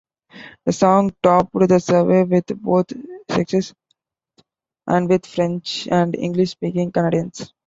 [0.65, 2.87] The song topped the survey with both
[3.29, 3.71] sexes,
[4.87, 7.53] and with French and English-speaking Canadians.